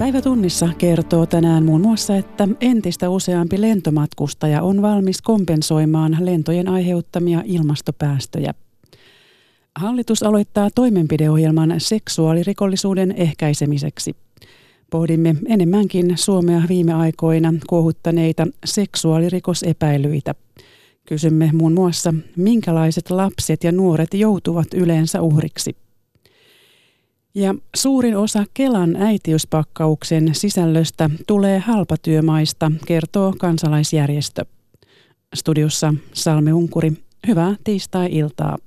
[0.00, 8.54] Päivätunnissa kertoo tänään muun muassa, että entistä useampi lentomatkustaja on valmis kompensoimaan lentojen aiheuttamia ilmastopäästöjä.
[9.74, 14.16] Hallitus aloittaa toimenpideohjelman seksuaalirikollisuuden ehkäisemiseksi.
[14.90, 20.34] Pohdimme enemmänkin Suomea viime aikoina kuohuttaneita seksuaalirikosepäilyitä.
[21.08, 25.76] Kysymme muun muassa, minkälaiset lapset ja nuoret joutuvat yleensä uhriksi.
[27.34, 34.44] Ja suurin osa Kelan äitiyspakkauksen sisällöstä tulee halpatyömaista, kertoo kansalaisjärjestö.
[35.34, 36.92] Studiossa Salme Unkuri.
[37.26, 38.58] Hyvää tiistai-iltaa.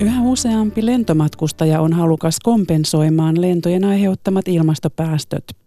[0.00, 5.63] Yhä useampi lentomatkustaja on halukas kompensoimaan lentojen aiheuttamat ilmastopäästöt.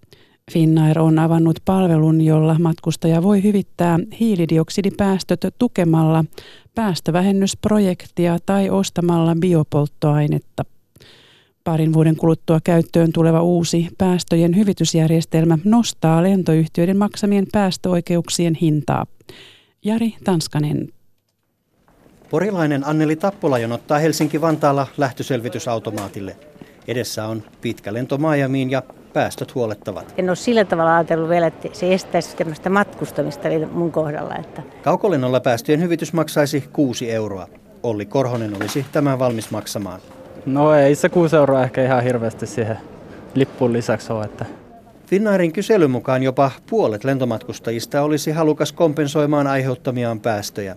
[0.51, 6.25] Finnair on avannut palvelun, jolla matkustaja voi hyvittää hiilidioksidipäästöt tukemalla
[6.75, 10.65] päästövähennysprojektia tai ostamalla biopolttoainetta.
[11.63, 19.05] Parin vuoden kuluttua käyttöön tuleva uusi päästöjen hyvitysjärjestelmä nostaa lentoyhtiöiden maksamien päästöoikeuksien hintaa.
[19.85, 20.89] Jari Tanskanen.
[22.29, 26.37] Porilainen Anneli Tappola jonottaa Helsinki-Vantaalla lähtöselvitysautomaatille.
[26.87, 28.83] Edessä on pitkä lento Miamiin ja
[29.17, 30.13] päästöt huolettavat.
[30.17, 34.35] En ole sillä tavalla ajatellut vielä, että se estäisi tämmöistä matkustamista mun kohdalla.
[34.35, 34.61] Että...
[34.81, 37.47] Kaukolennolla päästöjen hyvitys maksaisi 6 euroa.
[37.83, 39.99] Olli Korhonen olisi tämän valmis maksamaan.
[40.45, 42.77] No ei se 6 euroa ehkä ihan hirveästi siihen
[43.33, 44.25] lippuun lisäksi ole.
[44.25, 44.45] Että...
[45.07, 50.75] Finnairin kyselyn mukaan jopa puolet lentomatkustajista olisi halukas kompensoimaan aiheuttamiaan päästöjä.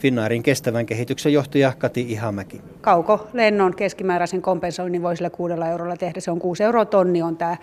[0.00, 2.60] Finnairin kestävän kehityksen johtaja Kati Ihamäki.
[2.80, 6.20] Kauko lennon keskimääräisen kompensoinnin voi sillä kuudella eurolla tehdä.
[6.20, 7.56] Se on 6 euroa tonni on tämä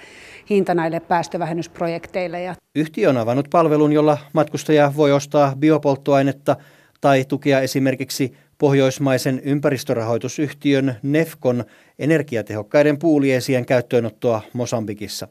[0.49, 2.41] hinta näille päästövähennysprojekteille.
[2.41, 2.55] Ja...
[2.75, 6.55] Yhtiö on avannut palvelun, jolla matkustaja voi ostaa biopolttoainetta
[7.01, 11.63] tai tukea esimerkiksi pohjoismaisen ympäristörahoitusyhtiön Nefkon
[11.99, 15.27] energiatehokkaiden puuliesien käyttöönottoa Mosambikissa.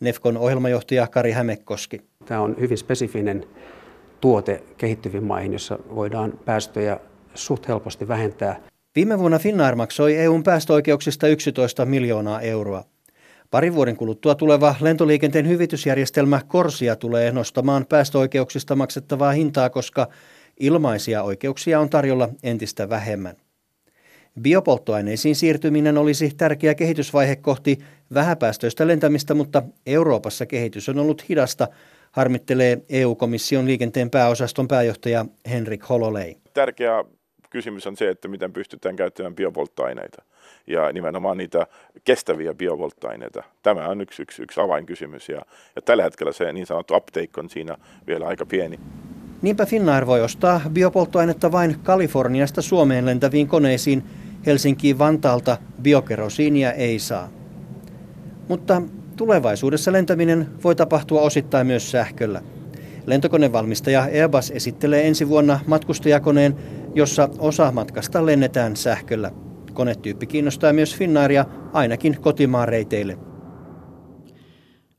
[0.00, 2.00] Nefkon ohjelmajohtaja Kari Hämekkoski.
[2.24, 3.44] Tämä on hyvin spesifinen
[4.24, 7.00] tuote kehittyviin maihin, jossa voidaan päästöjä
[7.34, 8.60] suht helposti vähentää.
[8.96, 12.84] Viime vuonna Finnair maksoi EUn päästöoikeuksista 11 miljoonaa euroa.
[13.50, 20.08] Parin vuoden kuluttua tuleva lentoliikenteen hyvitysjärjestelmä Korsia tulee nostamaan päästöoikeuksista maksettavaa hintaa, koska
[20.60, 23.36] ilmaisia oikeuksia on tarjolla entistä vähemmän.
[24.40, 27.78] Biopolttoaineisiin siirtyminen olisi tärkeä kehitysvaihe kohti
[28.14, 31.68] vähäpäästöistä lentämistä, mutta Euroopassa kehitys on ollut hidasta,
[32.14, 36.36] harmittelee EU-komission liikenteen pääosaston pääjohtaja Henrik Hololei.
[36.54, 37.04] Tärkeä
[37.50, 40.22] kysymys on se, että miten pystytään käyttämään biopolttoaineita
[40.66, 41.66] ja nimenomaan niitä
[42.04, 43.42] kestäviä biopolttoaineita.
[43.62, 45.42] Tämä on yksi, yksi, yksi avainkysymys ja,
[45.76, 47.76] ja tällä hetkellä se niin sanottu uptake on siinä
[48.06, 48.80] vielä aika pieni.
[49.42, 54.02] Niinpä Finnair voi ostaa biopolttoainetta vain Kaliforniasta Suomeen lentäviin koneisiin.
[54.46, 57.28] Helsinkiin Vantaalta biokerosiinia ei saa.
[58.48, 58.82] Mutta
[59.16, 62.42] Tulevaisuudessa lentäminen voi tapahtua osittain myös sähköllä.
[63.06, 66.56] Lentokonevalmistaja Airbus esittelee ensi vuonna matkustajakoneen,
[66.94, 69.30] jossa osa matkasta lennetään sähköllä.
[69.72, 73.18] Konetyyppi kiinnostaa myös Finnairia ainakin kotimaan reiteille.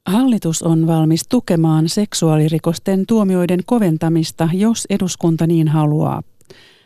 [0.06, 6.24] Hallitus on valmis tukemaan seksuaalirikosten tuomioiden koventamista, jos eduskunta niin haluaa.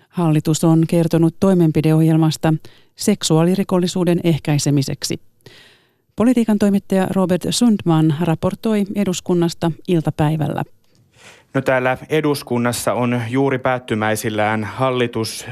[0.09, 2.53] Hallitus on kertonut toimenpideohjelmasta
[2.95, 5.28] seksuaalirikollisuuden ehkäisemiseksi.
[6.19, 10.63] Politiikan toimittaja Robert Sundman raportoi eduskunnasta iltapäivällä.
[11.53, 15.45] No täällä eduskunnassa on juuri päättymäisillään hallitus-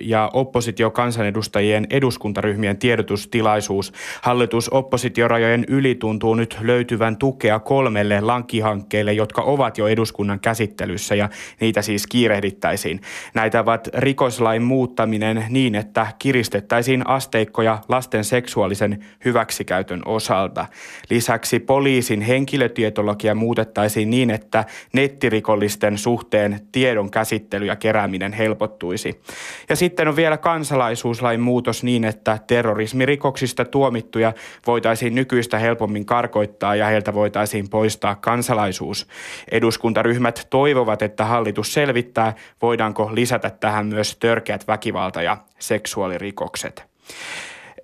[0.00, 3.92] ja oppositiokansanedustajien eduskuntaryhmien tiedotustilaisuus.
[4.22, 11.28] Hallitus-oppositiorajojen yli tuntuu nyt löytyvän tukea kolmelle lankihankkeelle, jotka ovat jo eduskunnan käsittelyssä ja
[11.60, 13.00] niitä siis kiirehdittäisiin.
[13.34, 20.66] Näitä ovat rikoslain muuttaminen niin, että kiristettäisiin asteikkoja lasten seksuaalisen hyväksikäytön osalta.
[21.10, 29.20] Lisäksi poliisin henkilötietologia muutettaisiin niin, että netti nettirikollisten suhteen tiedon käsittely ja kerääminen helpottuisi.
[29.68, 34.32] Ja sitten on vielä kansalaisuuslain muutos niin, että terrorismirikoksista tuomittuja
[34.66, 39.06] voitaisiin nykyistä helpommin karkoittaa ja heiltä voitaisiin poistaa kansalaisuus.
[39.50, 46.84] Eduskuntaryhmät toivovat, että hallitus selvittää, voidaanko lisätä tähän myös törkeät väkivalta- ja seksuaalirikokset.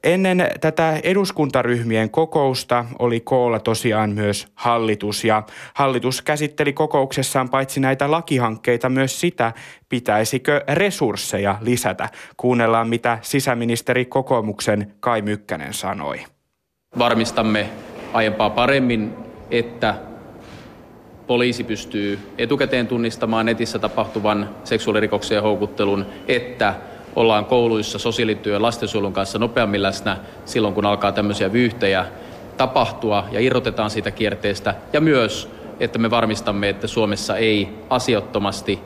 [0.05, 5.43] Ennen tätä eduskuntaryhmien kokousta oli koolla tosiaan myös hallitus ja
[5.75, 9.53] hallitus käsitteli kokouksessaan paitsi näitä lakihankkeita myös sitä,
[9.89, 12.09] pitäisikö resursseja lisätä.
[12.37, 16.25] Kuunnellaan mitä sisäministeri kokoomuksen Kai Mykkänen sanoi.
[16.99, 17.69] Varmistamme
[18.13, 19.15] aiempaa paremmin,
[19.51, 19.95] että
[21.27, 26.75] poliisi pystyy etukäteen tunnistamaan netissä tapahtuvan seksuaalirikoksen houkuttelun, että
[27.17, 32.07] ollaan kouluissa sosiaalityö lastensuojelun kanssa nopeammin läsnä silloin, kun alkaa tämmöisiä vyyhtejä
[32.57, 34.75] tapahtua ja irrotetaan siitä kierteestä.
[34.93, 35.49] Ja myös,
[35.81, 38.81] että me varmistamme, että Suomessa ei asiattomasti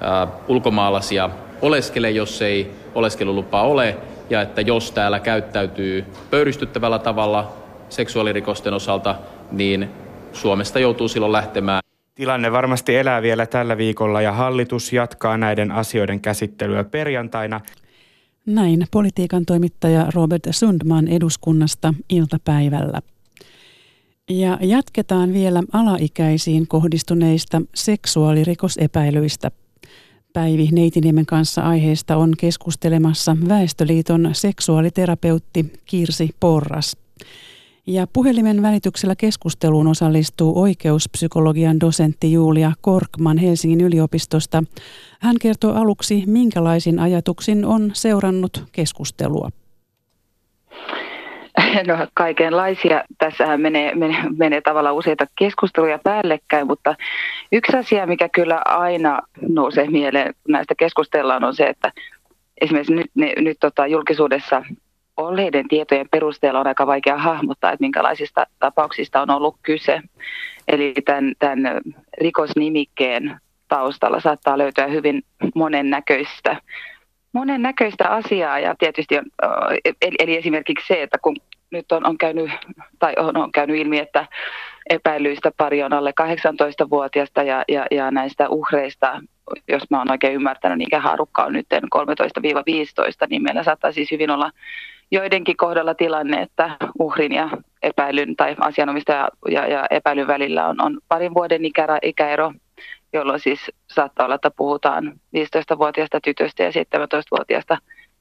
[0.00, 1.30] ää, ulkomaalaisia
[1.62, 3.96] oleskele, jos ei oleskelulupaa ole,
[4.30, 7.52] ja että jos täällä käyttäytyy pöyristyttävällä tavalla
[7.88, 9.14] seksuaalirikosten osalta,
[9.52, 9.90] niin
[10.32, 11.79] Suomesta joutuu silloin lähtemään.
[12.20, 17.60] Tilanne varmasti elää vielä tällä viikolla ja hallitus jatkaa näiden asioiden käsittelyä perjantaina.
[18.46, 23.00] Näin politiikan toimittaja Robert Sundman eduskunnasta iltapäivällä.
[24.30, 29.50] Ja jatketaan vielä alaikäisiin kohdistuneista seksuaalirikosepäilyistä.
[30.32, 36.96] Päivi Neitiniemen kanssa aiheesta on keskustelemassa Väestöliiton seksuaaliterapeutti Kirsi Porras.
[37.92, 44.62] Ja puhelimen välityksellä keskusteluun osallistuu oikeuspsykologian dosentti Julia Korkman Helsingin yliopistosta.
[45.20, 49.48] Hän kertoo aluksi, minkälaisin ajatuksin on seurannut keskustelua.
[51.86, 53.04] No kaikenlaisia.
[53.18, 56.94] Tässähän menee, menee, menee tavallaan useita keskusteluja päällekkäin, mutta
[57.52, 61.92] yksi asia, mikä kyllä aina nousee mieleen, kun näistä keskustellaan, on se, että
[62.60, 64.62] esimerkiksi nyt, ne, nyt tota, julkisuudessa
[65.26, 70.00] olleiden tietojen perusteella on aika vaikea hahmottaa, että minkälaisista tapauksista on ollut kyse.
[70.68, 71.80] Eli tämän, tämän
[72.20, 75.22] rikosnimikkeen taustalla saattaa löytyä hyvin
[75.54, 76.56] monennäköistä
[77.32, 79.24] monennäköistä asiaa ja tietysti on,
[80.02, 81.36] eli, eli esimerkiksi se, että kun
[81.70, 82.50] nyt on, on, käynyt,
[82.98, 84.26] tai on, on käynyt ilmi, että
[84.90, 89.20] epäilyistä pari on alle 18-vuotiaista ja, ja, ja näistä uhreista,
[89.68, 91.66] jos mä oon oikein ymmärtänyt, niin ikähaarukka on nyt
[91.96, 94.50] 13-15, niin meillä saattaa siis hyvin olla
[95.10, 97.50] joidenkin kohdalla tilanne, että uhrin ja
[97.82, 102.52] epäilyn tai asianomistaja ja, ja epäilyn välillä on, on parin vuoden ikä, ikäero,
[103.12, 107.78] jolloin siis saattaa olla, että puhutaan 15-vuotiaasta tytöstä ja 17-vuotiaasta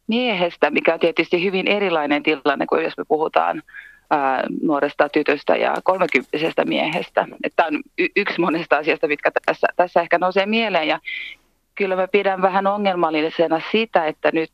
[0.08, 3.64] miehestä, mikä on tietysti hyvin erilainen tilanne kuin jos me puhutaan
[4.10, 7.28] ää, nuoresta tytöstä ja kolmekymppisestä miehestä.
[7.56, 10.88] Tämä on y- yksi monesta asiasta, mitkä tässä, tässä ehkä nousee mieleen.
[10.88, 11.00] Ja
[11.76, 14.52] kyllä mä pidän vähän ongelmallisena sitä, että nyt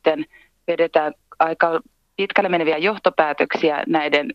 [0.67, 1.79] vedetään aika
[2.17, 4.33] pitkälle meneviä johtopäätöksiä näiden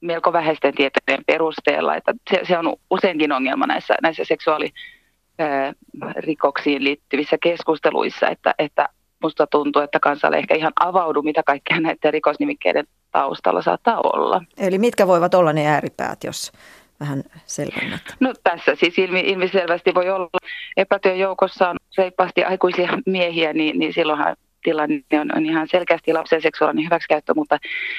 [0.00, 1.96] melko vähäisten tietojen perusteella.
[1.96, 8.88] Että se, se on useinkin ongelma näissä, näissä seksuaalirikoksiin liittyvissä keskusteluissa, että, että
[9.22, 14.42] musta tuntuu, että kansalle ehkä ihan avaudu, mitä kaikkea näiden rikosnimikkeiden taustalla saattaa olla.
[14.58, 16.52] Eli mitkä voivat olla ne ääripäät, jos
[17.00, 18.02] vähän selvennät?
[18.20, 20.28] No tässä siis ilmi, ilmiselvästi voi olla
[20.76, 26.42] epätyön joukossa on reippaasti aikuisia miehiä, niin, niin silloinhan tilanne on, on ihan selkeästi lapsen
[26.42, 27.58] seksuaalinen hyväksikäyttö, mutta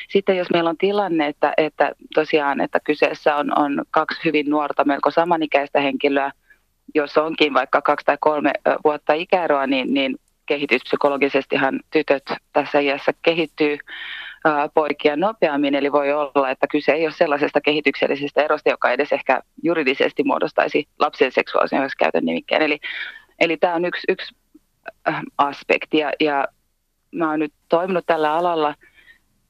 [0.10, 4.86] sitten jos meillä on tilanne, että, että tosiaan, että kyseessä on, on kaksi hyvin nuorta,
[4.86, 6.32] melko samanikäistä henkilöä,
[6.96, 8.52] jos onkin vaikka kaksi tai kolme
[8.84, 10.16] vuotta ikäeroa, niin, niin
[10.46, 12.24] kehityspsykologisestihan tytöt
[12.54, 13.78] tässä iässä kehittyy
[14.74, 19.42] poikia nopeammin, eli voi olla, että kyse ei ole sellaisesta kehityksellisestä erosta, joka edes ehkä
[19.64, 22.62] juridisesti muodostaisi lapsen seksuaalisen käytön nimikkeen.
[22.62, 22.80] Eli,
[23.40, 24.36] eli tämä on yksi, yksi
[25.38, 26.48] aspekti, ja, ja
[27.12, 28.76] mä oon nyt toiminut tällä alalla–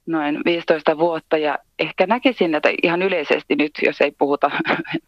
[0.06, 4.51] noin 15 vuotta ja ehkä näkisin, että ihan yleisesti nyt, jos ei puhuta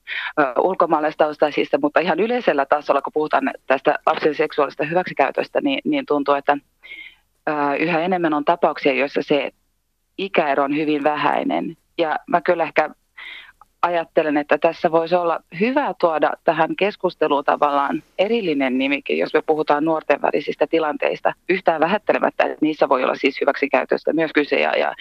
[0.67, 6.57] ulkomaalaistaustaisista, mutta ihan yleisellä tasolla, kun puhutaan tästä lapsen seksuaalista hyväksikäytöstä, niin, niin tuntuu, että
[7.79, 9.51] yhä enemmän on tapauksia, joissa se
[10.17, 11.77] ikäero on hyvin vähäinen.
[11.97, 12.89] Ja mä kyllä ehkä
[13.83, 19.85] ajattelen, että tässä voisi olla hyvä tuoda tähän keskusteluun tavallaan erillinen nimikin, jos me puhutaan
[19.85, 21.33] nuorten välisistä tilanteista.
[21.49, 24.93] Yhtään vähättelemättä, että niissä voi olla siis hyväksikäytöstä myös kyse ja, ja,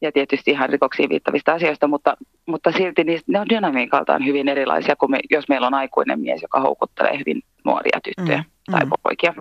[0.00, 4.96] ja tietysti ihan rikoksiin viittavista asioista, mutta, mutta silti niistä, ne on dynamiikaltaan hyvin erilaisia
[4.96, 8.90] kuin me, jos meillä on aikuinen mies, joka houkuttelee hyvin nuoria tyttöjä mm, tai mm.
[9.02, 9.34] poikia.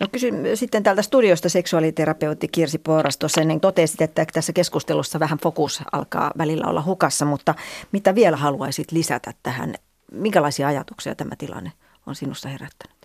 [0.00, 5.38] No kysyn sitten täältä studiosta seksuaaliterapeutti Kirsi Poras tuossa ennen totesit, että tässä keskustelussa vähän
[5.38, 7.54] fokus alkaa välillä olla hukassa, mutta
[7.92, 9.74] mitä vielä haluaisit lisätä tähän?
[10.12, 11.72] Minkälaisia ajatuksia tämä tilanne
[12.06, 12.98] on sinussa herättänyt?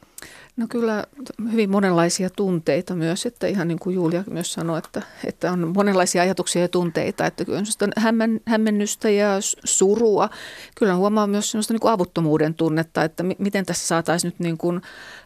[0.58, 1.04] No kyllä
[1.52, 6.22] hyvin monenlaisia tunteita myös, että ihan niin kuin Julia myös sanoi, että, että on monenlaisia
[6.22, 9.30] ajatuksia ja tunteita, että kyllä on hämmen, hämmennystä ja
[9.64, 10.30] surua.
[10.76, 14.82] Kyllä huomaa myös sellaista niin kuin avuttomuuden tunnetta, että miten tässä saataisiin nyt niin kuin,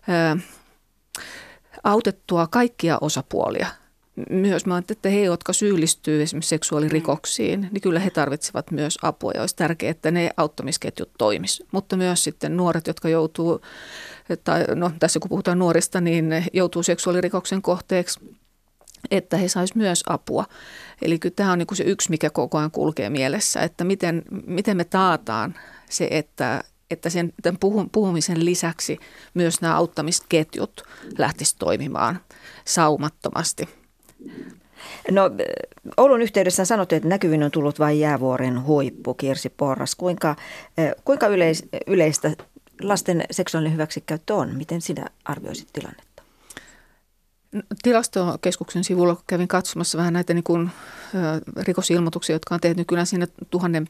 [0.08, 0.38] ää,
[1.84, 3.68] autettua kaikkia osapuolia.
[4.30, 9.42] Myös mä että he, jotka syyllistyy esimerkiksi seksuaalirikoksiin, niin kyllä he tarvitsevat myös apua ja
[9.42, 11.64] olisi tärkeää, että ne auttamisketjut toimis.
[11.72, 13.62] Mutta myös sitten nuoret, jotka joutuu,
[14.44, 18.20] tai no tässä kun puhutaan nuorista, niin joutuu seksuaalirikoksen kohteeksi,
[19.12, 20.46] että he saisivat myös apua.
[21.02, 24.78] Eli kyllä tämä on niin se yksi, mikä koko ajan kulkee mielessä, että miten, miten
[24.78, 25.56] me taataan
[25.90, 27.60] se, että että sen tämän
[27.92, 29.00] puhumisen lisäksi
[29.34, 30.84] myös nämä auttamisketjut
[31.18, 32.20] lähtisi toimimaan
[32.66, 33.70] saumattomasti.
[35.12, 35.32] No
[35.98, 39.96] Oulun yhteydessä on sanottu, että näkyvin on tullut vain jäävuoren huippu, Kirsi Porras.
[39.96, 40.36] Kuinka,
[41.06, 42.32] kuinka yleis, yleistä
[42.82, 44.56] lasten seksuaalinen hyväksikäyttö on?
[44.56, 46.24] Miten sinä arvioisit tilannetta?
[47.52, 50.70] No, tilastokeskuksen sivulla, kun kävin katsomassa vähän näitä niin kuin,
[51.58, 53.88] rikosilmoituksia, jotka on tehty, niin kyllä siinä tuhannen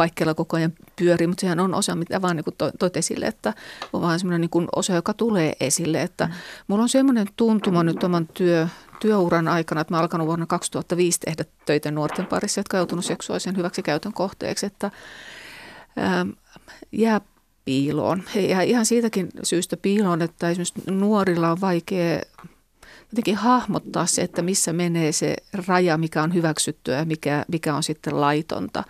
[0.00, 3.54] paikkeilla koko ajan pyörii, mutta sehän on osa, mitä vaan niin toit esille, että
[3.92, 6.02] on vaan semmoinen niin osa, joka tulee esille.
[6.02, 6.32] Että mm.
[6.68, 8.68] Mulla on semmoinen tuntuma nyt oman työ,
[9.00, 13.56] työuran aikana, että mä alkanut vuonna 2005 tehdä töitä nuorten parissa, jotka on joutunut seksuaalisen
[13.56, 14.90] hyväksikäytön kohteeksi, että
[15.96, 16.26] ää,
[16.92, 17.20] jää
[17.64, 18.22] piiloon.
[18.48, 22.20] Ja ihan siitäkin syystä piiloon, että esimerkiksi nuorilla on vaikea
[23.12, 27.82] jotenkin hahmottaa se, että missä menee se raja, mikä on hyväksyttyä ja mikä, mikä on
[27.82, 28.84] sitten laitonta.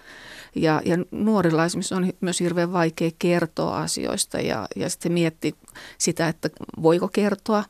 [0.55, 5.53] Ja, ja nuorilla esimerkiksi on myös hirveän vaikea kertoa asioista ja, ja sitten miettiä
[5.99, 6.51] sitä, että
[6.83, 7.65] voiko kertoa,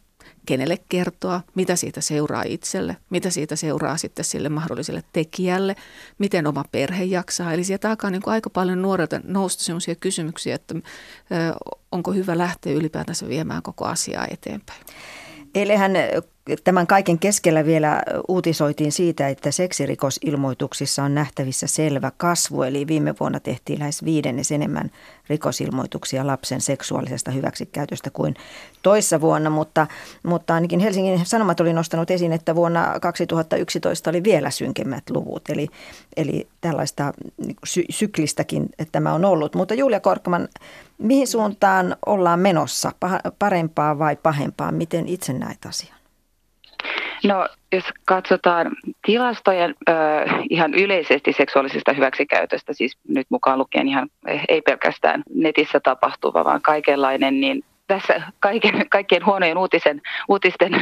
[0.47, 5.77] kenelle kertoa, mitä siitä seuraa itselle, mitä siitä seuraa sitten sille mahdolliselle tekijälle,
[6.19, 7.53] miten oma perhe jaksaa.
[7.53, 10.75] Eli sieltä alkaa niin kuin aika paljon nuorelta nousta sellaisia kysymyksiä, että
[11.93, 14.81] onko hyvä lähteä ylipäätänsä viemään koko asiaa eteenpäin.
[15.55, 15.93] Eilähän
[16.65, 22.63] tämän kaiken keskellä vielä uutisoitiin siitä, että seksirikosilmoituksissa on nähtävissä selvä kasvu.
[22.63, 24.91] Eli viime vuonna tehtiin lähes viidennes enemmän
[25.29, 28.35] rikosilmoituksia lapsen seksuaalisesta hyväksikäytöstä kuin
[28.83, 29.51] toissa vuonna.
[29.51, 29.87] Mutta,
[30.23, 35.51] mutta ainakin Helsingin Sanomat oli nostanut esiin, että vuonna 2011 oli vielä synkemmät luvut.
[35.51, 35.69] Eli,
[36.17, 39.55] eli tällaista niin sy- syklistäkin tämä on ollut.
[39.55, 40.49] Mutta Julia Korkman,
[40.99, 42.93] mihin suuntaan ollaan menossa?
[43.39, 44.73] Parempaa vai pahempaa?
[44.73, 46.00] Miten itse näet asian?
[47.25, 49.93] No, jos katsotaan tilastojen ö,
[50.51, 54.09] ihan yleisesti seksuaalisesta hyväksikäytöstä, siis nyt mukaan lukien ihan
[54.49, 60.73] ei pelkästään netissä tapahtuva, vaan kaikenlainen, niin tässä kaiken, kaikkien huonojen uutisen, uutisten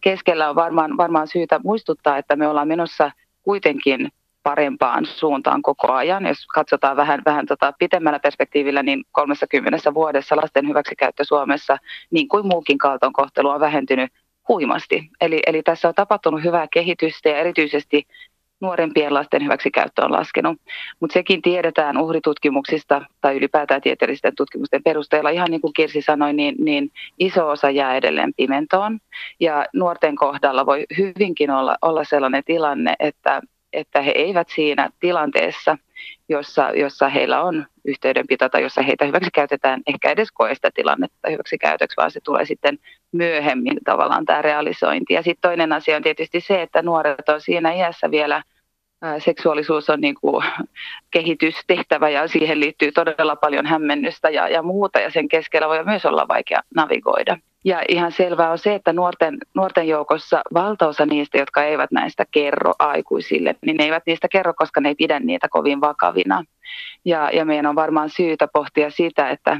[0.00, 3.10] keskellä on varmaan, varmaan syytä muistuttaa, että me ollaan menossa
[3.42, 4.08] kuitenkin
[4.42, 6.26] parempaan suuntaan koko ajan.
[6.26, 11.76] Jos katsotaan vähän, vähän tota pitemmällä perspektiivillä, niin 30 vuodessa lasten hyväksikäyttö Suomessa,
[12.10, 14.12] niin kuin muukin kaltoinkohtelu, on vähentynyt
[14.48, 15.10] huimasti.
[15.20, 18.06] Eli, eli tässä on tapahtunut hyvää kehitystä ja erityisesti
[18.60, 20.58] nuorempien lasten hyväksikäyttö on laskenut.
[21.00, 25.30] Mutta sekin tiedetään uhritutkimuksista tai ylipäätään tieteellisten tutkimusten perusteella.
[25.30, 28.98] Ihan niin kuin Kirsi sanoi, niin, niin iso osa jää edelleen pimentoon.
[29.40, 33.40] Ja nuorten kohdalla voi hyvinkin olla, olla sellainen tilanne, että,
[33.72, 35.78] että he eivät siinä tilanteessa,
[36.28, 41.30] jossa, jossa heillä on yhteydenpito tai jossa heitä hyväksi käytetään, ehkä edes koe sitä tilannetta
[41.30, 42.78] hyväksi käytöksi, vaan se tulee sitten
[43.12, 45.14] myöhemmin tavallaan tämä realisointi.
[45.14, 48.42] Ja sitten toinen asia on tietysti se, että nuoret on siinä iässä vielä
[49.18, 50.44] seksuaalisuus on niin kuin
[51.10, 56.06] kehitystehtävä ja siihen liittyy todella paljon hämmennystä ja, ja muuta ja sen keskellä voi myös
[56.06, 57.38] olla vaikea navigoida.
[57.64, 62.72] Ja ihan selvää on se, että nuorten, nuorten joukossa valtaosa niistä, jotka eivät näistä kerro
[62.78, 66.44] aikuisille, niin ne eivät niistä kerro, koska ne ei pidä niitä kovin vakavina.
[67.04, 69.56] Ja, ja meidän on varmaan syytä pohtia sitä, että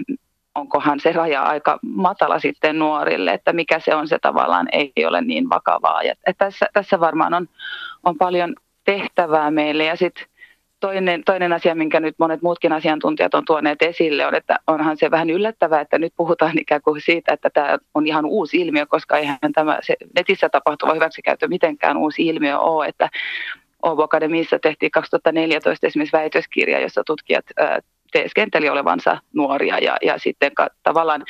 [0.55, 5.21] onkohan se raja aika matala sitten nuorille, että mikä se on se tavallaan ei ole
[5.21, 6.03] niin vakavaa.
[6.03, 7.49] Ja, tässä, tässä varmaan on,
[8.05, 8.55] on paljon
[8.89, 9.85] tehtävää meille.
[9.85, 10.27] Ja sitten
[10.81, 15.11] toinen, toinen asia, minkä nyt monet muutkin asiantuntijat on tuoneet esille, on, että onhan se
[15.11, 19.19] vähän yllättävää, että nyt puhutaan ikään kuin siitä, että tämä on ihan uusi ilmiö, koska
[19.19, 23.09] eihän tämä se netissä tapahtuva hyväksikäyttö mitenkään uusi ilmiö ole, että
[23.87, 27.45] Åbo Akademiissa tehtiin 2014 esimerkiksi väitöskirja, jossa tutkijat
[28.13, 30.53] teeskenteli olevansa nuoria ja, ja sitten
[30.83, 31.25] tavallaan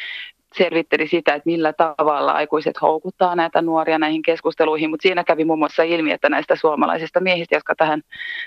[0.54, 5.58] selvitteli sitä, että millä tavalla aikuiset houkuttaa näitä nuoria näihin keskusteluihin, mutta siinä kävi muun
[5.58, 8.02] muassa ilmi, että näistä suomalaisista miehistä, jotka tähän,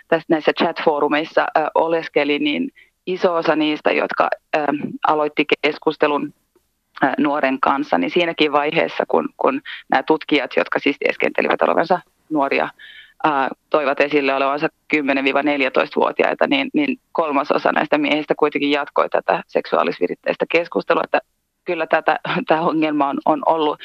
[0.07, 2.71] tästä näissä chat-foorumeissa äh, oleskeli, niin
[3.05, 4.65] iso osa niistä, jotka äh,
[5.07, 6.33] aloitti keskustelun
[7.03, 12.69] äh, nuoren kanssa, niin siinäkin vaiheessa, kun, kun nämä tutkijat, jotka siis tieskentelivät olevansa nuoria,
[13.69, 21.19] toivat esille olevansa 10-14-vuotiaita, niin, niin kolmasosa näistä miehistä kuitenkin jatkoi tätä seksuaalisviritteistä keskustelua, että
[21.65, 23.79] kyllä tätä, tämä ongelma on, on ollut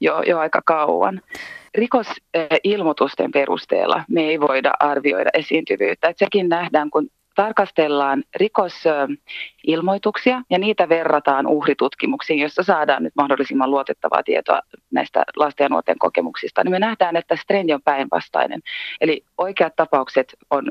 [0.00, 1.20] jo, jo aika kauan.
[1.74, 6.08] Rikosilmoitusten perusteella me ei voida arvioida esiintyvyyttä.
[6.08, 14.22] Että sekin nähdään, kun tarkastellaan rikosilmoituksia ja niitä verrataan uhritutkimuksiin, jossa saadaan nyt mahdollisimman luotettavaa
[14.22, 18.60] tietoa näistä lasten ja nuorten kokemuksista, niin me nähdään, että trendi on päinvastainen.
[19.00, 20.70] Eli oikeat tapaukset on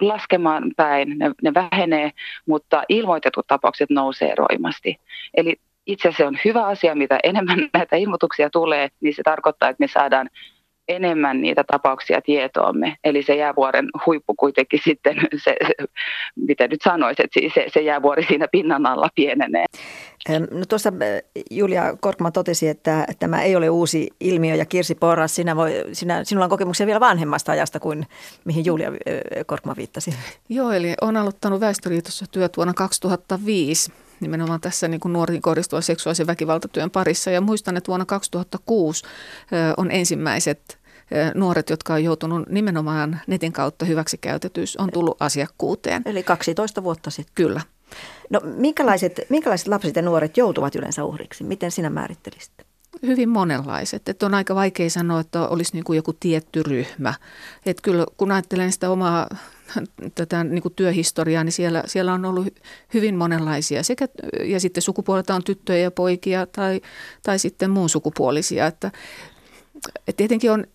[0.00, 2.10] laskemaan päin, ne, ne vähenee,
[2.46, 4.96] mutta ilmoitetut tapaukset nousee roimasti.
[5.34, 5.56] Eli
[5.86, 9.88] itse se on hyvä asia, mitä enemmän näitä ilmoituksia tulee, niin se tarkoittaa, että me
[9.88, 10.30] saadaan
[10.88, 12.96] enemmän niitä tapauksia tietoomme.
[13.04, 15.74] Eli se jäävuoren huippu kuitenkin sitten, se, se,
[16.36, 19.64] mitä nyt sanoisit, siis se, se jäävuori siinä pinnan alla pienenee.
[20.28, 20.92] No tuossa
[21.50, 26.24] Julia Korkman totesi, että tämä ei ole uusi ilmiö ja Kirsi Porras, sinä voi, sinä,
[26.24, 28.06] sinulla on kokemuksia vielä vanhemmasta ajasta kuin
[28.44, 28.92] mihin Julia
[29.46, 30.14] Korkman viittasi.
[30.48, 36.26] Joo, eli olen aloittanut Väestöliitossa työt vuonna 2005 nimenomaan tässä niin kuin nuoriin kohdistuvan seksuaalisen
[36.26, 37.30] väkivaltatyön parissa.
[37.30, 39.04] Ja muistan, että vuonna 2006
[39.76, 40.78] on ensimmäiset
[41.34, 46.02] nuoret, jotka on joutunut nimenomaan netin kautta hyväksikäytetyys, on tullut asiakkuuteen.
[46.06, 47.32] Eli 12 vuotta sitten.
[47.34, 47.60] Kyllä.
[48.30, 51.44] No minkälaiset, minkälaiset lapset ja nuoret joutuvat yleensä uhriksi?
[51.44, 52.52] Miten sinä määrittelisit?
[53.02, 54.08] Hyvin monenlaiset.
[54.08, 57.14] Että on aika vaikea sanoa, että olisi niin kuin joku tietty ryhmä.
[57.66, 59.28] Että kyllä kun ajattelen sitä omaa
[60.14, 62.60] tätä niin kuin työhistoriaa, niin siellä, siellä on ollut
[62.94, 63.82] hyvin monenlaisia.
[63.82, 64.08] Sekä,
[64.44, 66.80] ja sitten sukupuolelta on tyttöjä ja poikia tai,
[67.22, 68.66] tai sitten muun sukupuolisia.
[68.66, 68.90] Että,
[69.98, 70.66] että tietenkin on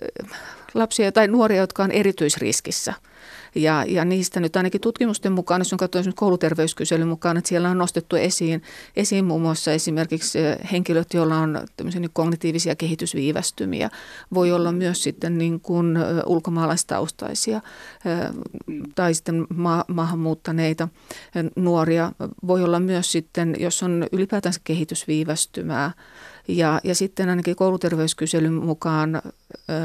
[0.73, 2.93] lapsia tai nuoria, jotka on erityisriskissä–
[3.55, 7.77] ja, ja niistä nyt ainakin tutkimusten mukaan, jos on katsonut kouluterveyskyselyn mukaan, että siellä on
[7.77, 8.63] nostettu esiin,
[8.95, 10.39] esiin muun muassa esimerkiksi
[10.71, 13.89] henkilöt, joilla on niin kognitiivisia kehitysviivästymiä.
[14.33, 17.61] Voi olla myös sitten niin kuin ulkomaalaistaustaisia
[18.95, 20.87] tai sitten ma- maahanmuuttaneita
[21.55, 22.11] nuoria.
[22.47, 25.91] Voi olla myös sitten, jos on ylipäätänsä kehitysviivästymää,
[26.47, 29.21] ja, ja sitten ainakin kouluterveyskyselyn mukaan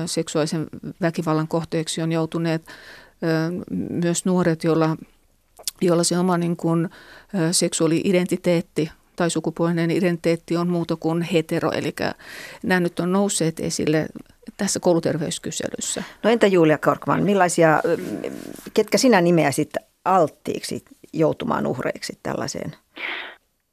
[0.06, 0.66] seksuaalisen
[1.00, 2.62] väkivallan kohteeksi on joutuneet
[3.70, 4.96] myös nuoret, joilla,
[5.80, 6.88] joilla se oma niin kuin,
[7.52, 11.70] seksuaali-identiteetti tai sukupuolinen identiteetti on muuta kuin hetero.
[11.72, 11.94] Eli
[12.62, 14.06] nämä nyt on nousseet esille
[14.56, 16.02] tässä kouluterveyskyselyssä.
[16.22, 17.80] No entä Julia Korkman, millaisia,
[18.74, 19.70] ketkä sinä nimeäisit
[20.04, 22.76] alttiiksi joutumaan uhreiksi tällaiseen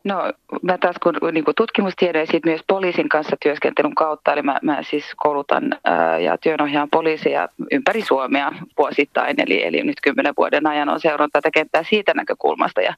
[0.03, 4.41] No mä taas kun niin kuin tutkimustiedon ja sitten myös poliisin kanssa työskentelyn kautta, eli
[4.41, 10.33] mä, mä siis koulutan ää, ja työnohjaan poliiseja ympäri Suomea vuosittain, eli, eli nyt kymmenen
[10.37, 12.93] vuoden ajan on seurannut tätä kenttää siitä näkökulmasta ja,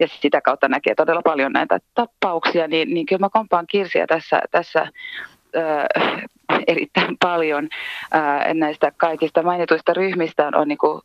[0.00, 4.42] ja sitä kautta näkee todella paljon näitä tapauksia, niin, niin kyllä mä kompaan Kirsiä tässä,
[4.50, 4.86] tässä
[5.54, 5.86] ää,
[6.66, 7.68] erittäin paljon.
[8.12, 11.00] Ää, näistä kaikista mainituista ryhmistä on, on niin kuin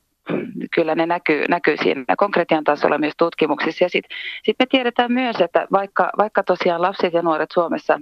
[0.76, 3.86] kyllä ne näkyy, näkyy siinä konkretian tasolla myös tutkimuksissa.
[3.86, 8.00] Ja sitten sit me tiedetään myös, että vaikka, vaikka tosiaan lapset ja nuoret Suomessa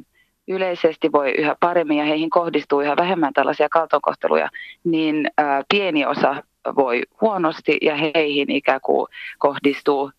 [0.47, 4.49] yleisesti voi yhä paremmin ja heihin kohdistuu yhä vähemmän tällaisia kaltoinkohteluja,
[4.83, 6.43] niin ää, pieni osa
[6.75, 9.07] voi huonosti ja heihin ikään kuin
[9.37, 10.11] kohdistuu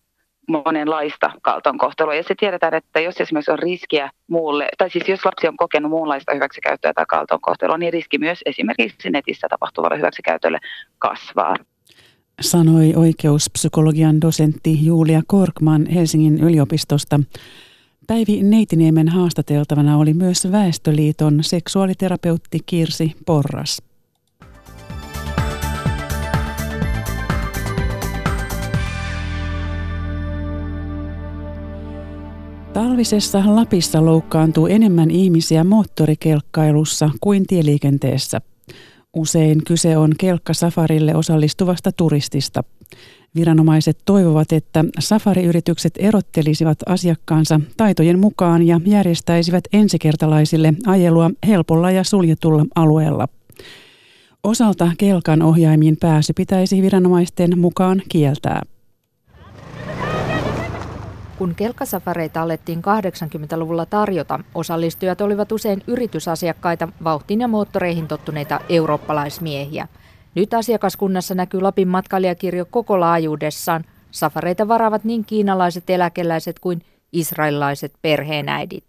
[0.49, 2.15] monenlaista kaltoinkohtelua.
[2.15, 5.91] Ja se tiedetään, että jos esimerkiksi on riskiä muulle, tai siis jos lapsi on kokenut
[5.91, 10.59] muunlaista hyväksikäyttöä tai kaltoinkohtelua, niin riski myös esimerkiksi netissä tapahtuvalle hyväksikäytölle
[10.99, 11.57] kasvaa
[12.41, 17.21] sanoi oikeuspsykologian dosentti Julia Korkman Helsingin yliopistosta.
[18.07, 23.83] Päivi Neitiniemen haastateltavana oli myös Väestöliiton seksuaaliterapeutti Kirsi Porras.
[32.73, 38.41] Talvisessa Lapissa loukkaantuu enemmän ihmisiä moottorikelkkailussa kuin tieliikenteessä–
[39.17, 42.65] Usein kyse on kelkkasafarille osallistuvasta turistista.
[43.35, 52.65] Viranomaiset toivovat, että safariyritykset erottelisivat asiakkaansa taitojen mukaan ja järjestäisivät ensikertalaisille ajelua helpolla ja suljetulla
[52.75, 53.29] alueella.
[54.43, 58.63] Osalta kelkan ohjaimiin pääsy pitäisi viranomaisten mukaan kieltää.
[61.39, 69.89] Kun kelkkasafareita alettiin 80-luvulla tarjota, osallistujat olivat usein yritysasiakkaita, vauhtiin ja moottoreihin tottuneita eurooppalaismiehiä.
[70.35, 73.85] Nyt asiakaskunnassa näkyy Lapin matkailijakirjo koko laajuudessaan.
[74.11, 78.85] Safareita varaavat niin kiinalaiset eläkeläiset kuin israelilaiset perheenäidit.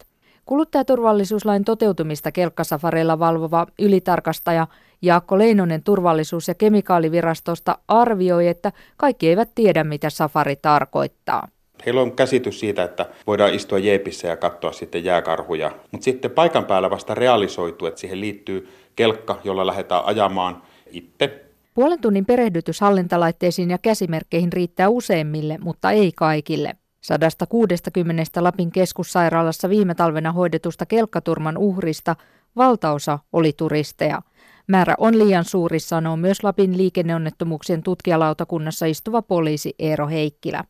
[0.45, 4.67] Kuluttajaturvallisuuslain toteutumista kelkkasafareilla valvova ylitarkastaja
[5.01, 11.47] Jaakko Leinonen turvallisuus- ja kemikaalivirastosta arvioi, että kaikki eivät tiedä, mitä safari tarkoittaa.
[11.85, 16.65] Heillä on käsitys siitä, että voidaan istua jeepissä ja katsoa sitten jääkarhuja, mutta sitten paikan
[16.65, 20.61] päällä vasta realisoituu, että siihen liittyy kelkka, jolla lähdetään ajamaan
[20.91, 21.45] itse.
[21.73, 26.75] Puolen tunnin perehdytys hallintalaitteisiin ja käsimerkkeihin riittää useimmille, mutta ei kaikille.
[27.01, 32.15] 160 Lapin keskussairaalassa viime talvena hoidetusta kelkkaturman uhrista
[32.55, 34.21] valtaosa oli turisteja.
[34.67, 40.63] Määrä on liian suuri, sanoo myös Lapin liikenneonnettomuuksien tutkijalautakunnassa istuva poliisi Eero Heikkilä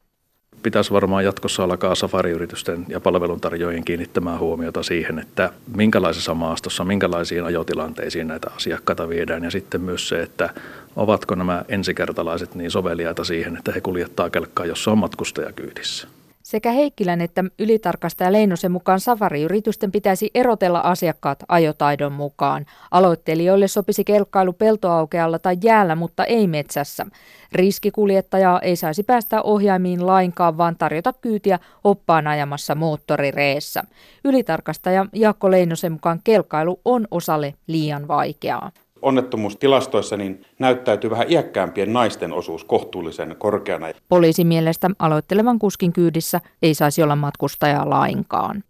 [0.64, 8.28] pitäisi varmaan jatkossa alkaa safariyritysten ja palveluntarjoajien kiinnittämään huomiota siihen, että minkälaisessa maastossa, minkälaisiin ajotilanteisiin
[8.28, 10.50] näitä asiakkaita viedään ja sitten myös se, että
[10.96, 16.08] ovatko nämä ensikertalaiset niin soveliaita siihen, että he kuljettaa kelkkaa, jossa on matkustajakyydissä.
[16.48, 22.66] Sekä Heikkilän että ylitarkastaja Leinosen mukaan safariyritysten pitäisi erotella asiakkaat ajotaidon mukaan.
[22.92, 27.06] Aloittelijoille sopisi kelkkailu peltoaukealla tai jäällä, mutta ei metsässä.
[27.52, 33.84] Riskikuljettajaa ei saisi päästä ohjaimiin lainkaan, vaan tarjota kyytiä oppaan ajamassa moottorireessä.
[34.24, 42.34] Ylitarkastaja Jaakko Leinosen mukaan kelkkailu on osalle liian vaikeaa onnettomuustilastoissa niin näyttäytyy vähän iäkkäämpien naisten
[42.34, 43.88] osuus kohtuullisen korkeana.
[44.10, 48.64] Poliisin mielestä aloittelevan kuskin kyydissä ei saisi olla matkustajaa lainkaan.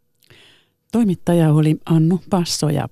[0.91, 2.87] Toimittaja oli Annu Passoja.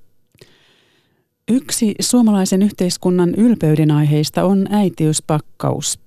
[1.52, 6.00] Yksi suomalaisen yhteiskunnan ylpeyden aiheista on äitiyspakkaus.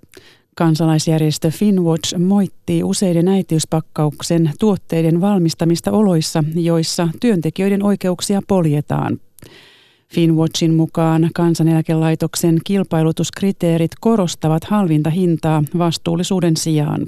[0.57, 9.19] Kansalaisjärjestö Finwatch moittii useiden äitiyspakkauksen tuotteiden valmistamista oloissa, joissa työntekijöiden oikeuksia poljetaan.
[10.15, 17.07] Finwatchin mukaan kansaneläkelaitoksen kilpailutuskriteerit korostavat halvinta hintaa vastuullisuuden sijaan.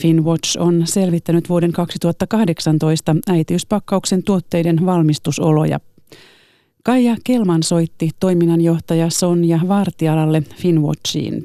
[0.00, 5.80] Finwatch on selvittänyt vuoden 2018 äitiyspakkauksen tuotteiden valmistusoloja.
[6.82, 11.44] Kaija Kelman soitti toiminnanjohtaja Sonja Vartialalle Finwatchiin.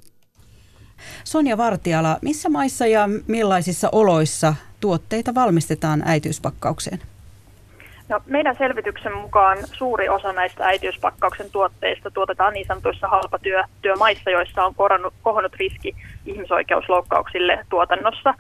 [1.23, 6.99] Sonja Vartiala, missä maissa ja millaisissa oloissa tuotteita valmistetaan äitiyspakkaukseen?
[8.10, 14.76] No, meidän selvityksen mukaan suuri osa näistä äitiyspakkauksen tuotteista tuotetaan niin sanotuissa halpatyömaissa, joissa on
[15.24, 15.95] kohonnut riski
[16.26, 18.34] ihmisoikeusloukkauksille tuotannossa.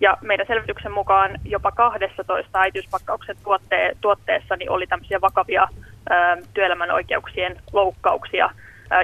[0.00, 5.68] Ja meidän selvityksen mukaan jopa 12 äitiyspakkauksen tuotte- tuotteessa niin oli tämmöisiä vakavia
[6.10, 8.50] ö, työelämän oikeuksien loukkauksia–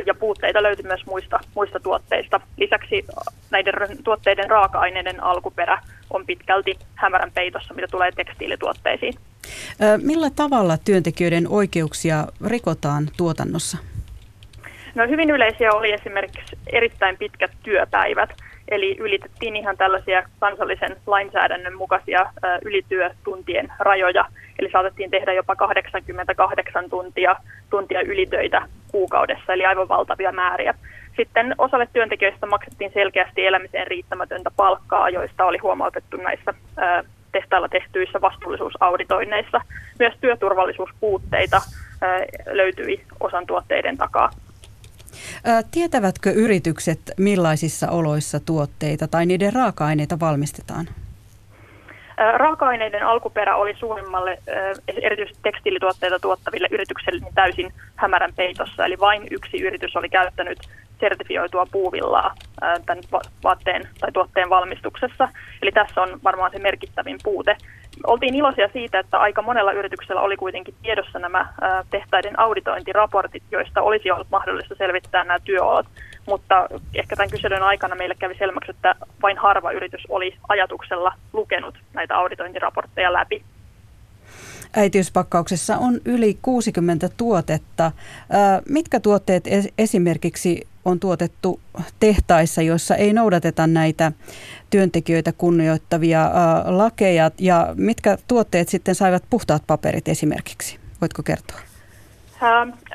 [0.07, 2.41] ja puutteita löytyi myös muista, muista tuotteista.
[2.57, 3.05] Lisäksi
[3.51, 5.79] näiden tuotteiden raaka-aineiden alkuperä
[6.11, 9.15] on pitkälti hämärän peitossa, mitä tulee tekstiilituotteisiin.
[10.03, 13.79] Millä tavalla työntekijöiden oikeuksia rikotaan tuotannossa?
[14.95, 18.31] No, hyvin yleisiä oli esimerkiksi erittäin pitkät työpäivät.
[18.69, 22.27] Eli ylitettiin ihan tällaisia kansallisen lainsäädännön mukaisia
[22.65, 24.25] ylityötuntien rajoja.
[24.59, 27.37] Eli saatettiin tehdä jopa 88 tuntia,
[27.71, 30.75] tuntia ylitöitä kuukaudessa, eli aivan valtavia määriä.
[31.17, 36.55] Sitten osalle työntekijöistä maksettiin selkeästi elämiseen riittämätöntä palkkaa, joista oli huomautettu näissä
[37.33, 39.61] tehtailla tehtyissä vastuullisuusauditoinneissa.
[39.99, 41.63] Myös työturvallisuuspuutteita
[42.47, 44.31] löytyi osan tuotteiden takaa.
[45.71, 50.89] Tietävätkö yritykset, millaisissa oloissa tuotteita tai niiden raaka-aineita valmistetaan?
[52.37, 54.39] Raaka-aineiden alkuperä oli suurimmalle,
[55.03, 58.85] erityisesti tekstiilituotteita tuottaville yrityksille, niin täysin hämärän peitossa.
[58.85, 60.59] Eli vain yksi yritys oli käyttänyt
[61.01, 62.35] sertifioitua puuvillaa
[62.87, 63.03] tämän
[63.45, 65.29] vaatteen tai tuotteen valmistuksessa.
[65.63, 67.57] Eli tässä on varmaan se merkittävin puute.
[68.07, 71.47] Oltiin iloisia siitä, että aika monella yrityksellä oli kuitenkin tiedossa nämä
[71.91, 75.87] tehtaiden auditointiraportit, joista olisi ollut mahdollista selvittää nämä työolot.
[76.27, 81.75] Mutta ehkä tämän kyselyn aikana meille kävi selväksi, että vain harva yritys oli ajatuksella lukenut
[81.95, 83.45] näitä auditointiraportteja läpi.
[84.77, 87.93] Äitiyspakkauksessa on yli 60 tuotetta.
[88.69, 89.45] Mitkä tuotteet
[89.79, 91.61] esimerkiksi on tuotettu
[92.01, 94.13] tehtaissa, joissa ei noudateta näitä
[94.71, 96.31] työntekijöitä kunnioittavia
[96.65, 100.79] lakeja ja mitkä tuotteet sitten saivat puhtaat paperit esimerkiksi?
[101.01, 101.72] Voitko kertoa?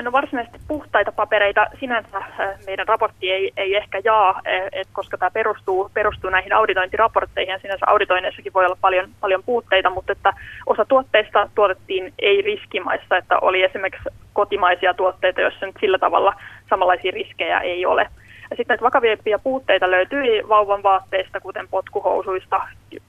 [0.02, 2.22] No varsinaisesti puhtaita papereita sinänsä
[2.66, 7.60] meidän raportti ei, ei ehkä jaa, e, et koska tämä perustuu, perustuu näihin auditointiraportteihin ja
[7.60, 10.34] sinänsä auditoinneissakin voi olla paljon, paljon puutteita, mutta että
[10.66, 16.34] osa tuotteista tuotettiin ei-riskimaissa, että oli esimerkiksi kotimaisia tuotteita, joissa nyt sillä tavalla
[16.70, 18.08] samanlaisia riskejä ei ole.
[18.50, 22.62] Ja sitten näitä vakavimpia puutteita löytyi vauvan vaatteista, kuten potkuhousuista,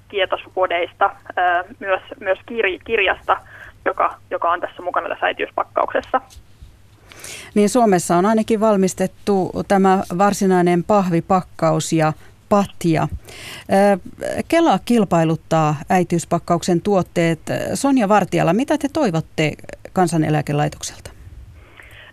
[0.08, 1.10] kietosupodeista,
[1.78, 2.38] myös, myös
[2.84, 3.36] kirjasta,
[3.88, 6.20] joka, joka on tässä mukana tässä äitiyspakkauksessa.
[7.54, 12.12] Niin Suomessa on ainakin valmistettu tämä varsinainen pahvipakkaus ja
[12.48, 13.08] patja.
[14.48, 17.40] Kela kilpailuttaa äitiyspakkauksen tuotteet.
[17.74, 19.52] Sonja Vartiala, mitä te toivotte
[19.92, 21.10] kansaneläkelaitokselta?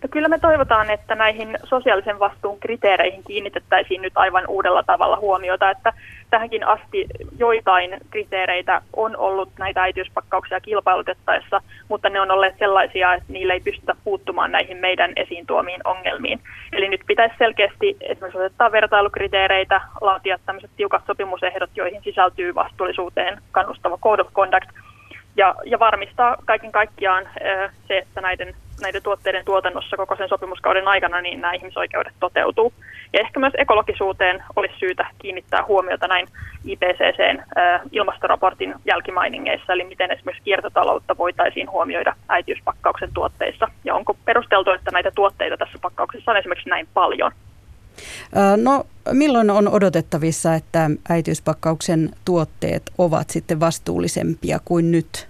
[0.04, 5.70] No kyllä me toivotaan, että näihin sosiaalisen vastuun kriteereihin kiinnitettäisiin nyt aivan uudella tavalla huomiota,
[5.70, 5.94] että
[6.30, 7.06] tähänkin asti
[7.38, 13.60] joitain kriteereitä on ollut näitä äitiyspakkauksia kilpailutettaessa, mutta ne on olleet sellaisia, että niillä ei
[13.60, 16.40] pystytä puuttumaan näihin meidän esiin tuomiin ongelmiin.
[16.72, 23.98] Eli nyt pitäisi selkeästi esimerkiksi ottaa vertailukriteereitä, laatia tämmöiset tiukat sopimusehdot, joihin sisältyy vastuullisuuteen kannustava
[23.98, 24.70] code of conduct,
[25.36, 27.30] ja, ja varmistaa kaiken kaikkiaan
[27.88, 32.74] se, että näiden, näiden tuotteiden tuotannossa koko sen sopimuskauden aikana niin nämä ihmisoikeudet toteutuu.
[33.14, 36.28] Ja ehkä myös ekologisuuteen olisi syytä kiinnittää huomiota näin
[36.66, 37.44] IPCCn
[37.92, 45.12] ilmastoraportin jälkimainingeissa, eli miten esimerkiksi kiertotaloutta voitaisiin huomioida äitiyspakkauksen tuotteissa, ja onko perusteltu, että näitä
[45.16, 47.32] tuotteita tässä pakkauksessa on esimerkiksi näin paljon.
[48.58, 55.28] No milloin on odotettavissa, että äitiyspakkauksen tuotteet ovat sitten vastuullisempia kuin nyt?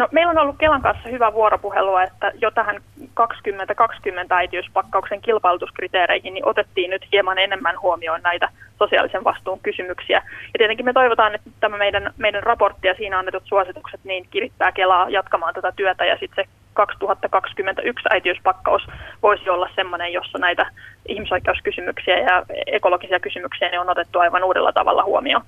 [0.00, 2.82] No, meillä on ollut Kelan kanssa hyvä vuoropuhelua, että jo tähän
[3.14, 10.22] 2020 äitiyspakkauksen kilpailutuskriteereihin niin otettiin nyt hieman enemmän huomioon näitä sosiaalisen vastuun kysymyksiä.
[10.54, 14.72] Ja tietenkin me toivotaan, että tämä meidän, meidän raportti ja siinä annetut suositukset niin kirittää
[14.72, 18.82] Kelaa jatkamaan tätä työtä ja sitten se 2021 äitiyspakkaus
[19.22, 20.66] voisi olla sellainen, jossa näitä
[21.08, 25.42] ihmisoikeuskysymyksiä ja ekologisia kysymyksiä niin on otettu aivan uudella tavalla huomioon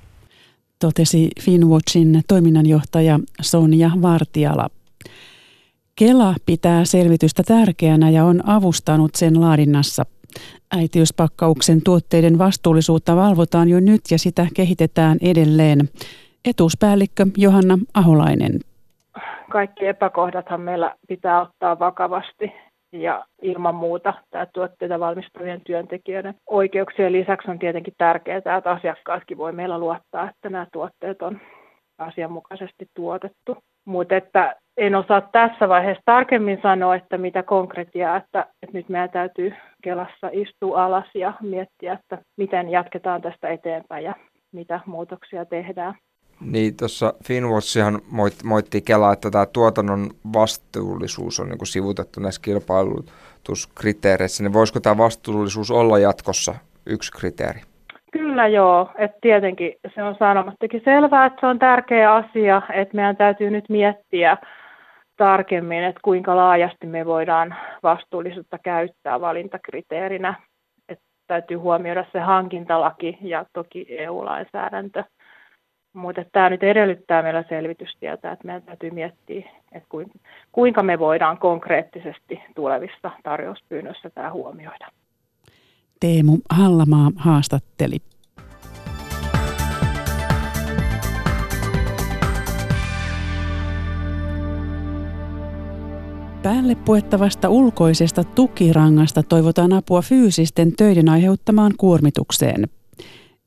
[0.82, 4.68] totesi Finwatchin toiminnanjohtaja Sonja Vartiala.
[5.96, 10.02] Kela pitää selvitystä tärkeänä ja on avustanut sen laadinnassa.
[10.76, 15.78] Äitiyspakkauksen tuotteiden vastuullisuutta valvotaan jo nyt ja sitä kehitetään edelleen.
[16.44, 18.60] Etuuspäällikkö Johanna Aholainen.
[19.50, 22.52] Kaikki epäkohdathan meillä pitää ottaa vakavasti
[22.92, 29.52] ja ilman muuta tämä tuotteita valmistavien työntekijöiden oikeuksien lisäksi on tietenkin tärkeää, että asiakkaatkin voi
[29.52, 31.40] meillä luottaa, että nämä tuotteet on
[31.98, 33.56] asianmukaisesti tuotettu.
[33.84, 39.10] Mutta että en osaa tässä vaiheessa tarkemmin sanoa, että mitä konkretiaa, että, että nyt meidän
[39.10, 44.14] täytyy Kelassa istua alas ja miettiä, että miten jatketaan tästä eteenpäin ja
[44.52, 45.94] mitä muutoksia tehdään.
[46.44, 54.42] Niin, tuossa Finwatchihan moitti, moitti Kelaa, että tämä tuotannon vastuullisuus on niin sivutettu näissä kilpailutuskriteereissä.
[54.42, 56.54] Niin voisiko tämä vastuullisuus olla jatkossa
[56.86, 57.60] yksi kriteeri?
[58.12, 63.16] Kyllä joo, että tietenkin se on sanomattakin selvää, että se on tärkeä asia, että meidän
[63.16, 64.36] täytyy nyt miettiä
[65.16, 70.34] tarkemmin, että kuinka laajasti me voidaan vastuullisuutta käyttää valintakriteerinä.
[70.88, 75.04] Että täytyy huomioida se hankintalaki ja toki EU-lainsäädäntö.
[75.92, 79.88] Mutta tämä nyt edellyttää meillä selvitystietä, että meidän täytyy miettiä, että
[80.52, 84.88] kuinka me voidaan konkreettisesti tulevissa tarjouspyynnöissä tämä huomioida.
[86.00, 87.96] Teemu Hallamaa haastatteli.
[96.42, 102.64] Päälle puettavasta ulkoisesta tukirangasta toivotaan apua fyysisten töiden aiheuttamaan kuormitukseen–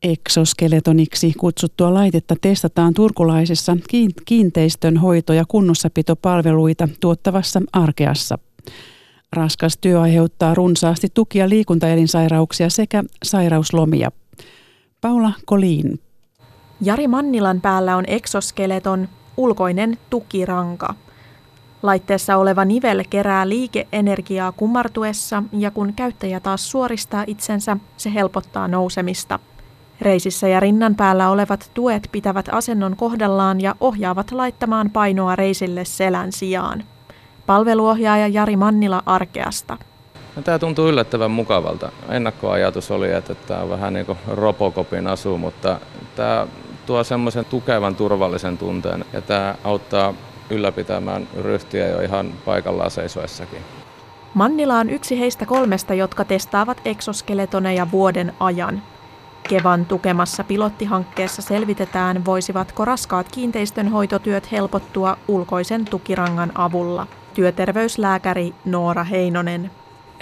[0.06, 3.78] Exoskeletoniksi kutsuttua laitetta testataan turkulaisessa
[4.26, 8.38] kiinteistön hoito- ja kunnossapitopalveluita tuottavassa Arkeassa.
[9.34, 14.12] Raskas työ aiheuttaa runsaasti tukia liikuntaelinsairauksia sekä sairauslomia.
[15.02, 16.00] Paula Koliin.
[16.82, 20.96] Jari Mannilan päällä on exoskeleton, ulkoinen tukiranka.
[21.84, 29.40] Laitteessa oleva nivel kerää liikeenergiaa kumartuessa ja kun käyttäjä taas suoristaa itsensä, se helpottaa nousemista–
[30.02, 36.32] Reisissä ja rinnan päällä olevat tuet pitävät asennon kohdallaan ja ohjaavat laittamaan painoa reisille selän
[36.32, 36.84] sijaan.
[37.46, 39.78] Palveluohjaaja Jari Mannila Arkeasta.
[40.36, 41.92] No, tämä tuntuu yllättävän mukavalta.
[42.10, 45.80] Ennakkoajatus oli, että tämä on vähän niin kuin Robocopin asu, mutta
[46.16, 46.48] tämä
[46.86, 50.14] tuo semmoisen tukevan turvallisen tunteen ja tämä auttaa
[50.50, 53.62] ylläpitämään ryhtiä jo ihan paikallaan seisoessakin.
[54.34, 58.82] Mannila on yksi heistä kolmesta, jotka testaavat eksoskeletoneja vuoden ajan.
[59.50, 67.08] Kevan tukemassa pilottihankkeessa selvitetään, voisivatko raskaat kiinteistönhoitotyöt helpottua ulkoisen tukirangan avulla.
[67.34, 69.72] Työterveyslääkäri Noora Heinonen.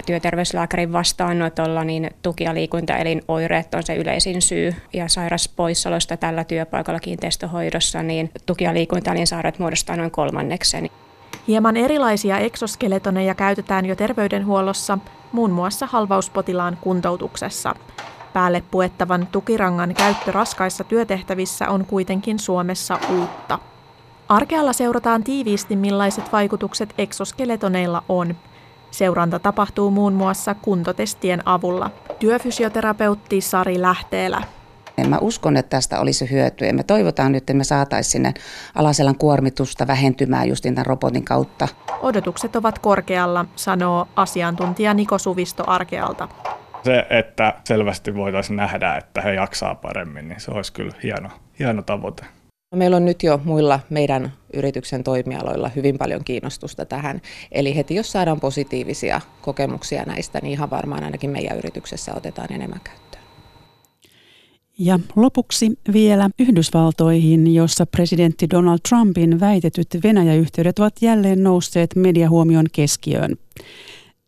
[0.06, 8.02] Työterveyslääkärin vastaanotolla niin tuki- ja liikuntaelinoireet on se yleisin syy ja sairaspoissaolosta tällä työpaikalla kiinteistöhoidossa,
[8.02, 10.90] niin tuki- ja liikuntaelinsairaudet muodostaa noin kolmanneksen.
[11.48, 14.98] Hieman erilaisia eksoskeletoneja käytetään jo terveydenhuollossa,
[15.32, 17.74] muun muassa halvauspotilaan kuntoutuksessa.
[18.34, 23.58] Päälle puettavan tukirangan käyttö raskaissa työtehtävissä on kuitenkin Suomessa uutta.
[24.28, 28.36] Arkealla seurataan tiiviisti, millaiset vaikutukset eksoskeletoneilla on.
[28.90, 31.90] Seuranta tapahtuu muun muassa kuntotestien avulla.
[32.18, 34.42] Työfysioterapeutti Sari Lähteelä.
[35.08, 36.72] Mä uskon, että tästä olisi hyötyä.
[36.72, 38.34] Me toivotaan nyt, että me saataisiin sinne
[38.74, 41.68] alaselän kuormitusta vähentymään just tämän robotin kautta.
[42.02, 46.28] Odotukset ovat korkealla, sanoo asiantuntija Niko Suvisto Arkealta.
[46.84, 51.82] Se, että selvästi voitaisiin nähdä, että he jaksaa paremmin, niin se olisi kyllä hieno, hieno
[51.82, 52.24] tavoite.
[52.74, 57.20] Meillä on nyt jo muilla meidän yrityksen toimialoilla hyvin paljon kiinnostusta tähän.
[57.52, 62.80] Eli heti jos saadaan positiivisia kokemuksia näistä, niin ihan varmaan ainakin meidän yrityksessä otetaan enemmän
[62.84, 63.24] käyttöön.
[64.78, 73.36] Ja lopuksi vielä Yhdysvaltoihin, jossa presidentti Donald Trumpin väitetyt Venäjä-yhteydet ovat jälleen nousseet mediahuomion keskiöön.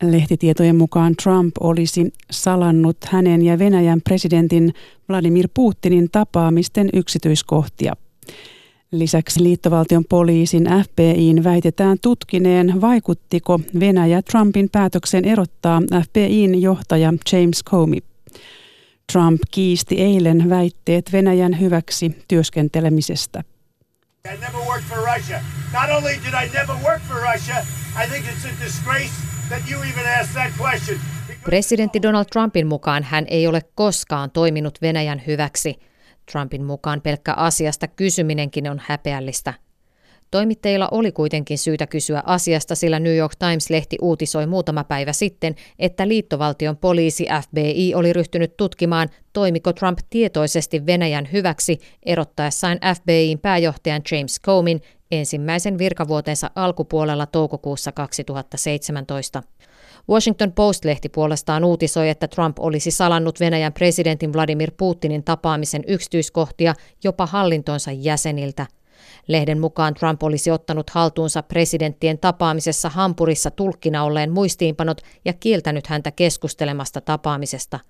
[0.03, 4.75] Lehtitietojen mukaan Trump olisi salannut hänen ja Venäjän presidentin
[5.09, 7.93] Vladimir Putinin tapaamisten yksityiskohtia.
[8.93, 18.01] Lisäksi liittovaltion poliisin FBIin väitetään tutkineen, vaikuttiko Venäjä Trumpin päätöksen erottaa FBIin johtaja James Comey.
[19.13, 23.45] Trump kiisti eilen väitteet Venäjän hyväksi työskentelemisestä.
[24.25, 25.41] I never worked for Russia.
[25.73, 27.57] Not only did I never work for Russia,
[28.05, 29.26] I think it's a disgrace
[31.45, 35.75] Presidentti Donald Trumpin mukaan hän ei ole koskaan toiminut Venäjän hyväksi.
[36.33, 39.55] Trumpin mukaan pelkkä asiasta kysyminenkin on häpeällistä.
[40.31, 46.09] Toimittajilla oli kuitenkin syytä kysyä asiasta, sillä New York Times-lehti uutisoi muutama päivä sitten, että
[46.09, 54.41] liittovaltion poliisi FBI oli ryhtynyt tutkimaan, toimiko Trump tietoisesti Venäjän hyväksi erottaessaan FBIin pääjohtajan James
[54.41, 54.81] Comeyn
[55.11, 59.43] ensimmäisen virkavuotensa alkupuolella toukokuussa 2017.
[60.09, 67.27] Washington Post-lehti puolestaan uutisoi, että Trump olisi salannut Venäjän presidentin Vladimir Putinin tapaamisen yksityiskohtia jopa
[67.27, 68.67] hallintonsa jäseniltä.
[69.29, 76.11] Lehden mukaan Trump olisi ottanut haltuunsa presidenttien tapaamisessa Hampurissa tulkkina olleen muistiinpanot ja kieltänyt häntä
[76.11, 77.81] keskustelemasta tapaamisesta–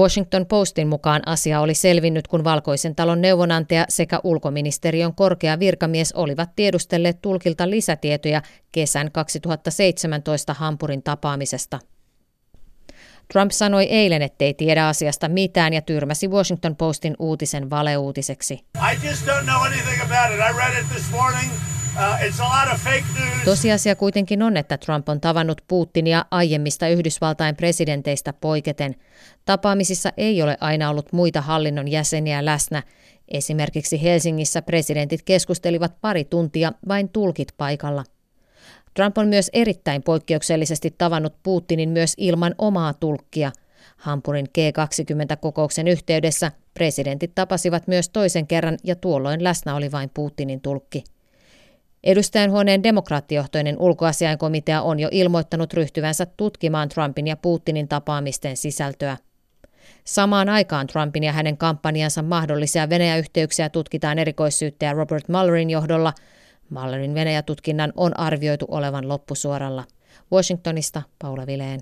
[0.00, 6.50] Washington Postin mukaan asia oli selvinnyt, kun Valkoisen talon neuvonantaja sekä ulkoministeriön korkea virkamies olivat
[6.56, 11.78] tiedustelleet tulkilta lisätietoja kesän 2017 Hampurin tapaamisesta.
[13.32, 18.54] Trump sanoi eilen, ettei tiedä asiasta mitään ja tyrmäsi Washington Postin uutisen valeuutiseksi.
[18.54, 20.40] I just don't know anything about it.
[20.50, 21.69] I read it this morning.
[21.96, 28.94] Uh, Tosiasia kuitenkin on, että Trump on tavannut Putinia aiemmista Yhdysvaltain presidenteistä poiketen.
[29.44, 32.82] Tapaamisissa ei ole aina ollut muita hallinnon jäseniä läsnä.
[33.28, 38.04] Esimerkiksi Helsingissä presidentit keskustelivat pari tuntia vain tulkit paikalla.
[38.94, 43.52] Trump on myös erittäin poikkeuksellisesti tavannut Putinin myös ilman omaa tulkkia.
[43.96, 51.04] Hampurin G20-kokouksen yhteydessä presidentit tapasivat myös toisen kerran ja tuolloin läsnä oli vain Putinin tulkki.
[52.04, 59.16] Edustajanhuoneen demokraattijohtoinen ulkoasiainkomitea on jo ilmoittanut ryhtyvänsä tutkimaan Trumpin ja Putinin tapaamisten sisältöä.
[60.04, 66.12] Samaan aikaan Trumpin ja hänen kampanjansa mahdollisia Venäjä-yhteyksiä tutkitaan erikoissyyttäjä Robert Mullerin johdolla.
[66.70, 69.84] Mullerin Venäjä-tutkinnan on arvioitu olevan loppusuoralla.
[70.32, 71.80] Washingtonista Paula Vileen.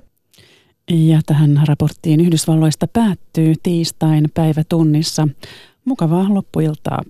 [0.91, 5.29] Ja tähän raporttiin Yhdysvalloista päättyy tiistain päivätunnissa.
[5.85, 7.03] Mukavaa loppuiltaa.